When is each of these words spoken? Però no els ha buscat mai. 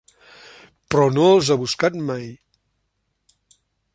Però 0.93 1.03
no 1.17 1.27
els 1.33 1.51
ha 1.51 1.59
buscat 1.65 1.99
mai. 2.09 2.27